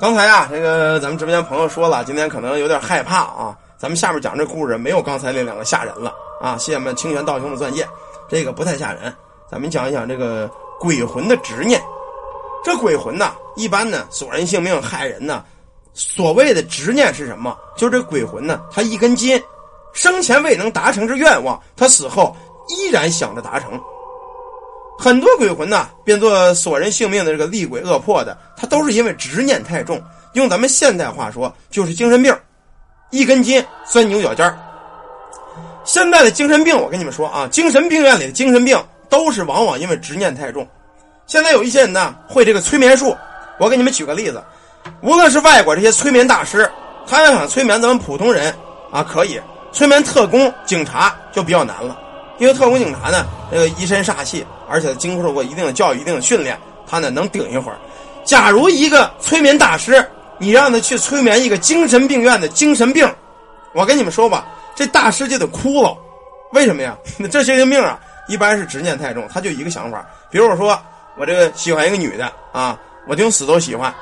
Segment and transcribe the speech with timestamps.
[0.00, 3.54] 刚才啊，这个咱们直播间朋友说了，今天可能有点害怕啊。
[3.76, 6.56] 咱们下面讲这故事没有刚才那两个吓人了啊。
[6.56, 7.86] 谢谢我们清泉道兄的钻戒，
[8.26, 9.14] 这个不太吓人。
[9.46, 11.82] 咱们讲一讲这个鬼魂的执念。
[12.64, 15.44] 这鬼魂呢，一般呢索人性命害人呢。
[15.92, 17.54] 所谓的执念是什么？
[17.76, 19.38] 就这鬼魂呢，他一根筋，
[19.92, 22.34] 生前未能达成之愿望，他死后
[22.68, 23.78] 依然想着达成。
[25.00, 29.98] 很多鬼魂呢，变作索人性命的这个厉鬼恶魄的，他都是因为执念太重。
[30.34, 32.36] 用咱们现代话说，就是精神病，
[33.08, 34.54] 一根筋，钻牛角尖
[35.84, 40.68] 现在的精神病，我跟你们说啊，精神病院里的精神病都是往往因为执念太重。
[41.26, 43.16] 现在有一些人呢，会这个催眠术。
[43.58, 44.44] 我给你们举个例子，
[45.00, 46.70] 无论是外国这些催眠大师，
[47.06, 48.54] 他要想催眠咱们普通人
[48.92, 49.38] 啊，可以；
[49.72, 51.98] 催眠特工、警察就比较难了。
[52.40, 56.58] 因为特工警察呢，那个一身煞气，而且经受过一定的教育、一定的训练，
[56.88, 57.78] 他呢能顶一会儿。
[58.24, 60.04] 假如一个催眠大师，
[60.38, 63.06] 你让他去催眠一个精神病院的精神病，
[63.74, 65.94] 我跟你们说吧，这大师就得哭了。
[66.52, 66.96] 为什么呀？
[67.30, 70.04] 这精神病啊，一般是执念太重，他就一个想法。
[70.30, 70.80] 比如我说，
[71.18, 73.94] 我这个喜欢一个女的啊，我顶死都喜欢，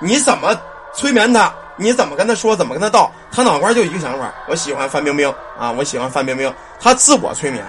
[0.00, 0.56] 你怎么
[0.94, 1.52] 催眠他？
[1.82, 2.56] 你怎么跟他说？
[2.56, 3.10] 怎么跟他道？
[3.30, 5.72] 他脑瓜就一个想法：我喜欢范冰冰啊！
[5.72, 6.52] 我喜欢范冰冰。
[6.80, 7.64] 他自我催眠。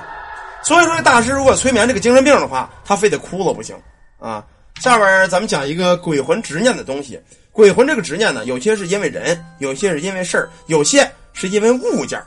[0.62, 3.76] 所以说，大师如果催眠这个精神病的话，他非得哭了不行
[4.20, 4.46] 啊！
[4.80, 7.20] 下边咱们讲一个鬼魂执念的东西。
[7.52, 12.22] 鬼魂这个执念呢，有些是因为人，有些是因为事儿，有些是因为物件。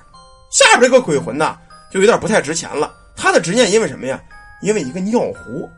[0.51, 1.57] 下边这个鬼魂呢，
[1.91, 2.93] 就有点不太值钱了。
[3.17, 4.21] 他的执念因为什么呀？
[4.63, 5.69] 因为一个尿壶。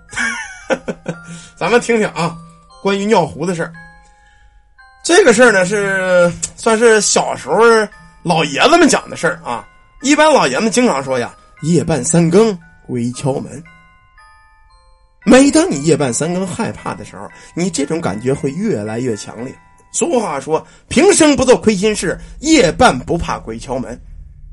[1.56, 2.36] 咱们听听啊，
[2.82, 3.72] 关于尿壶的事儿。
[5.08, 7.56] 这个事儿呢，是算是小时候
[8.22, 9.66] 老爷子们讲的事儿啊。
[10.02, 11.34] 一般老爷子经常说呀
[11.64, 12.54] ：“夜半三更
[12.86, 13.64] 鬼敲门。”
[15.24, 19.54] 每当你夜半三更害怕的时候，你这种感觉会越来越强烈。
[19.92, 23.98] 俗话说：“平生不做亏心事，夜半不怕鬼敲门。”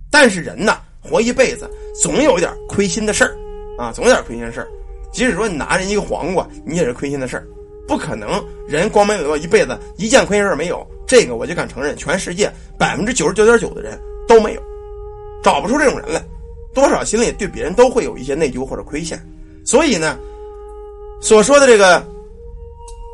[0.09, 1.69] 但是人呐，活一辈子
[2.01, 3.35] 总有点亏心的事儿
[3.77, 4.69] 啊，总有点亏心事儿。
[5.11, 7.45] 即使说你拿着一个黄瓜，你也是亏心的事儿。
[7.87, 14.61] 不可能，人光明磊落一辈子一件亏心事没有，这个我就敢承认，全世界百分之九十九点九的人都没有，
[15.43, 16.21] 找不出这种人来，
[16.73, 19.19] 多少心里对别人都会有一些内疚或者亏欠，
[19.63, 20.17] 所以呢，
[21.21, 22.03] 所说的这个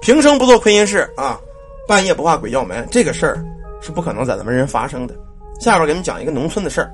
[0.02, 1.40] 平生不做亏心事啊，
[1.88, 3.44] 半夜不怕鬼叫门，这个事儿
[3.82, 5.14] 是不可能在咱们人发生的。
[5.60, 6.90] 下边给你们讲一个农村的事儿，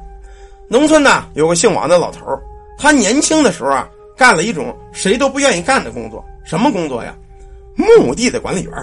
[0.68, 2.26] 农村呢有个姓王的老头
[2.78, 7.16] 他年轻的时候啊，干了一种谁都不愿意干的工作，什么工作呀？
[7.78, 8.74] 墓地的管理员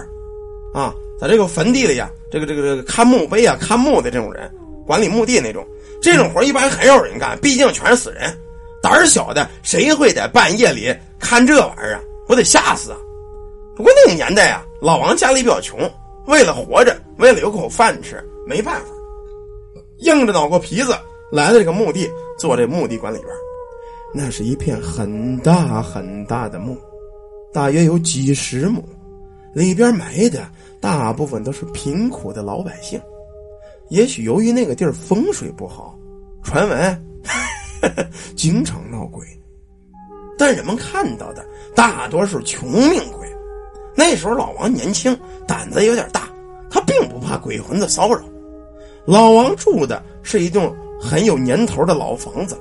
[0.73, 4.49] 啊，在这个坟地里呀，这个这个这个看墓碑啊、看墓的这种人，
[4.87, 5.63] 管理墓地那种，
[6.01, 8.35] 这种活一般很少有人干，毕竟全是死人，
[8.81, 12.01] 胆儿小的谁会在半夜里看这玩意儿啊？
[12.27, 12.97] 不得吓死啊！
[13.75, 15.79] 不过那个年代啊，老王家里比较穷，
[16.25, 18.87] 为了活着，为了有口饭吃，没办法，
[19.99, 20.95] 硬着脑壳皮子
[21.31, 23.27] 来了这个墓地做这墓地管理员。
[24.13, 26.75] 那是一片很大很大的墓。
[27.55, 28.83] 大约有几十亩，
[29.53, 30.45] 里边埋的
[30.81, 32.99] 大部分都是贫苦的老百姓。
[33.87, 35.97] 也许由于那个地儿风水不好，
[36.43, 37.05] 传闻
[38.35, 39.25] 经常闹鬼。
[40.37, 43.25] 但人们看到的大多数穷命鬼。
[43.95, 45.17] 那时候老王年轻，
[45.47, 46.27] 胆子有点大，
[46.69, 48.21] 他并不怕鬼魂的骚扰。
[49.05, 52.59] 老王住的是一栋很有年头的老房子，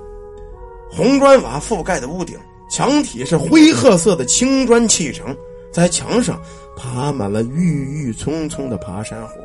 [0.89, 2.39] 红砖瓦覆盖的屋顶。
[2.75, 5.33] 墙体是灰褐色的青砖砌成，
[5.73, 6.43] 在墙上
[6.77, 9.39] 爬满了郁郁葱葱的爬山虎。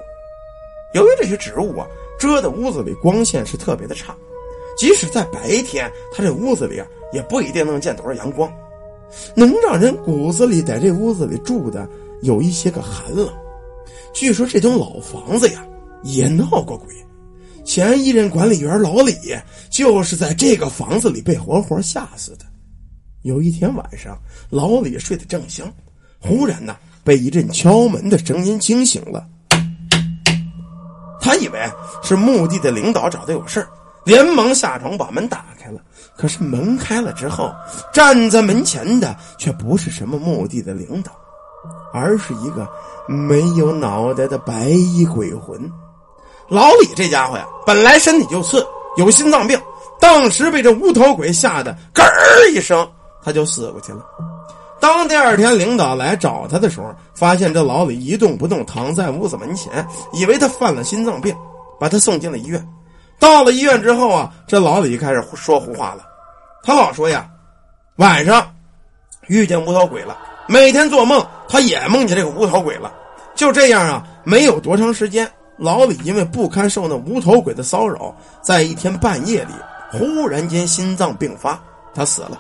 [0.95, 1.85] 由于这些植物啊
[2.19, 4.15] 遮的屋子里光线是特别的差，
[4.75, 8.51] 即使在白天，他这屋子里啊也不一定能见多少阳光，
[9.35, 11.87] 能让人骨子里在这屋子里住的
[12.23, 13.31] 有一些个寒冷。
[14.11, 15.63] 据说这栋老房子呀
[16.01, 16.87] 也闹过鬼，
[17.63, 19.13] 前一任管理员老李
[19.69, 22.45] 就是在这个房子里被活活吓死的。
[23.23, 24.17] 有一天晚上，
[24.49, 25.71] 老李睡得正香，
[26.19, 29.25] 忽然呢被一阵敲门的声音惊醒了。
[31.19, 31.59] 他以为
[32.01, 33.67] 是墓地的领导找他有事
[34.05, 35.81] 连忙下床把门打开了。
[36.15, 37.53] 可是门开了之后，
[37.93, 41.11] 站在门前的却不是什么墓地的领导，
[41.93, 42.67] 而是一个
[43.07, 45.59] 没有脑袋的白衣鬼魂。
[46.47, 48.65] 老李这家伙呀，本来身体就次，
[48.97, 49.59] 有心脏病，
[49.99, 52.89] 当时被这无头鬼吓得“咯儿”一声。
[53.23, 54.05] 他就死过去了。
[54.79, 61.35] 当第二天领导来找他的时候，发现这老李一动不动，躺在屋子门前，以为他犯了心脏病，
[61.77, 62.65] 把他送进了医院。
[63.19, 66.03] 到了医院之后啊，这老李开始说胡话了。
[66.63, 67.29] 他老说呀，
[67.97, 68.49] 晚上
[69.27, 70.17] 遇见无头鬼了，
[70.47, 72.93] 每天做梦他也梦见这个无头鬼了。
[73.35, 79.51] 就这样啊，没有多长时间，老李因为不堪受那无头鬼的骚扰，在一天半夜里
[79.91, 81.61] 忽然间心脏病发，
[81.93, 82.39] 他死了。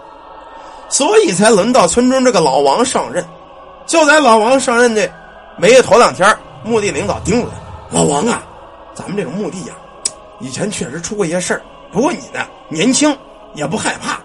[0.89, 3.25] 所以才轮到村中这个老王上任。
[3.85, 5.09] 就在老王上任的
[5.57, 7.55] 没头两天，墓地领导叮嘱他
[7.95, 8.43] ：“老王啊，
[8.93, 9.73] 咱们这个墓地呀，
[10.39, 11.61] 以前确实出过一些事儿。
[11.91, 13.17] 不过你呢，年轻
[13.53, 14.19] 也不害怕。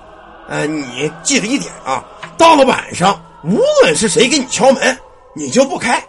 [0.48, 2.04] 呃，你记着一点啊，
[2.36, 4.98] 到了晚上，无论是谁给你敲门，
[5.34, 6.02] 你就不开。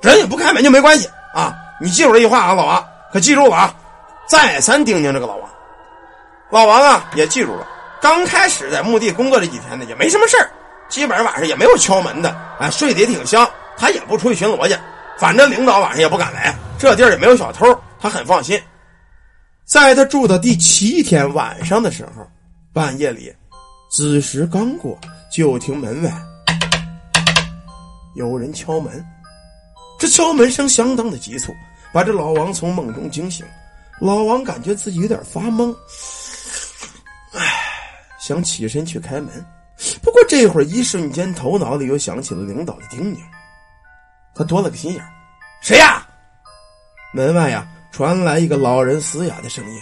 [0.00, 1.54] 人也不开门就没关系啊。
[1.80, 2.82] 你记住这句话啊，老王，
[3.12, 3.74] 可记住了啊！
[4.26, 5.48] 再三叮咛这个老王。
[6.50, 7.66] 老王啊，也记住了。
[8.00, 10.50] 刚开始在墓地工作这几天呢，也没什么事儿。”
[10.88, 13.48] 基本上晚上也没有敲门的，哎，睡得也挺香。
[13.76, 14.74] 他也不出去巡逻去，
[15.18, 17.66] 反正领导晚上也不敢来，这地儿也没有小偷，
[18.00, 18.60] 他很放心。
[19.64, 22.26] 在他住的第七天晚上的时候，
[22.72, 23.30] 半夜里，
[23.90, 24.98] 子时刚过，
[25.30, 26.10] 就听门外
[28.16, 29.04] 有人敲门。
[29.98, 31.52] 这敲门声相当的急促，
[31.92, 33.44] 把这老王从梦中惊醒。
[34.00, 35.74] 老王感觉自己有点发懵，
[38.28, 39.42] 想起身去开门。
[40.02, 43.20] 不过这会儿一瞬间，头脑里又想起了领导的叮咛，
[44.34, 45.02] 他多了个心眼
[45.62, 46.06] 谁呀？
[47.14, 49.80] 门外呀，传来一个老人嘶哑的声音：“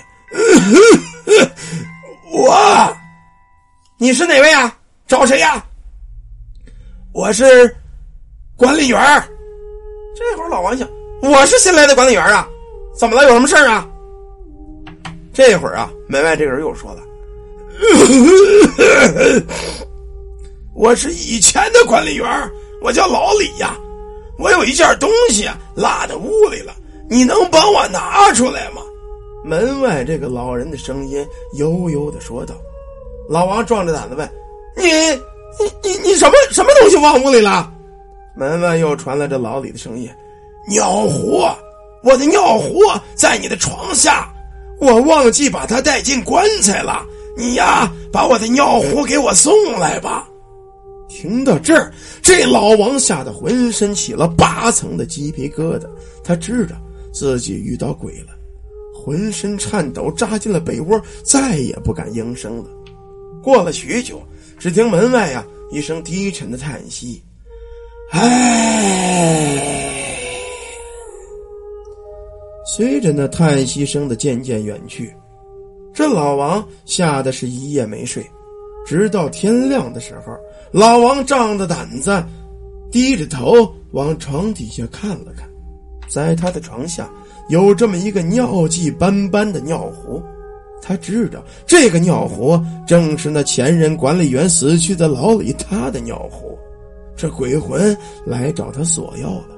[2.30, 2.96] 我，
[3.98, 4.72] 你是哪位啊？
[5.08, 5.60] 找谁呀
[7.12, 7.76] ？”“我是
[8.54, 9.00] 管理员
[10.14, 10.88] 这会儿老王想
[11.20, 12.46] ：“我是新来的管理员啊，
[12.94, 13.24] 怎么了？
[13.24, 13.84] 有什么事啊？”
[15.34, 17.02] 这会儿啊，门外这个人又说了。
[20.74, 22.26] 我是以前的管理员，
[22.82, 23.76] 我叫老李呀。
[24.38, 26.74] 我有一件东西落在屋里了，
[27.08, 28.82] 你能帮我拿出来吗？
[29.44, 32.54] 门外这个老人的声音悠悠的说道。
[33.28, 34.28] 老王壮着胆子问
[34.76, 37.72] ：“你、你、你、你什么什么东西忘屋里了？”
[38.36, 40.10] 门外又传来这老李的声音
[40.68, 41.42] ：“尿壶，
[42.02, 42.80] 我的尿壶
[43.14, 44.28] 在你的床下，
[44.80, 47.02] 我忘记把它带进棺材了。”
[47.36, 50.26] 你呀，把我的尿壶给我送来吧！
[51.08, 51.92] 听到这儿，
[52.22, 55.86] 这老王吓得浑身起了八层的鸡皮疙瘩。
[56.24, 56.76] 他知道
[57.12, 58.34] 自己遇到鬼了，
[58.94, 62.70] 浑身颤抖，扎进了被窝，再也不敢应声了。
[63.42, 64.20] 过了许久，
[64.58, 67.22] 只听门外呀一声低沉的叹息
[68.10, 69.82] ：“唉。”
[72.76, 75.14] 随着那叹息声的渐渐远去。
[75.96, 78.22] 这老王吓得是一夜没睡，
[78.84, 80.36] 直到天亮的时候，
[80.70, 82.22] 老王仗着胆子，
[82.92, 85.48] 低着头往床底下看了看，
[86.06, 87.08] 在他的床下
[87.48, 90.22] 有这么一个尿迹斑斑的尿壶，
[90.82, 96.58] 他知道这个尿壶正是那前任管理员死去的老李他的尿壶，
[97.16, 97.96] 这鬼魂
[98.26, 99.55] 来找他索要了。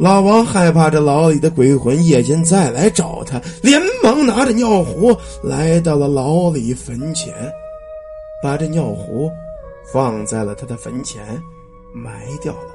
[0.00, 7.34] 老王害怕这老李的鬼魂夜间再来找他，连忙拿着尿壶来到了老李坟前，
[8.42, 9.30] 把这尿壶
[9.92, 11.22] 放在了他的坟前，
[11.92, 12.70] 埋掉了。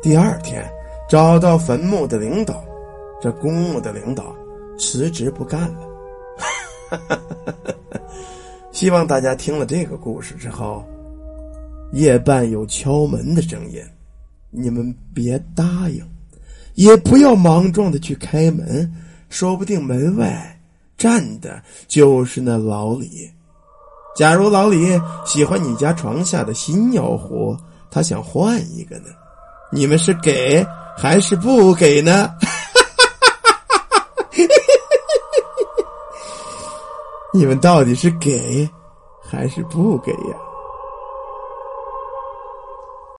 [0.00, 0.64] 第二天，
[1.08, 2.62] 找到坟墓的领导，
[3.20, 4.32] 这公墓的领导
[4.78, 7.28] 辞职不干了。
[8.70, 10.84] 希望大家听了这个故事之后，
[11.90, 13.82] 夜半有敲门的声音。
[14.50, 16.04] 你们别答应，
[16.74, 18.92] 也不要莽撞的去开门，
[19.28, 20.60] 说不定门外
[20.98, 23.30] 站的就是那老李。
[24.16, 27.56] 假如老李喜欢你家床下的新尿壶，
[27.90, 29.06] 他想换一个呢，
[29.70, 32.30] 你们是给还是不给呢？
[37.32, 38.68] 你们到底是给
[39.22, 40.36] 还是不给呀？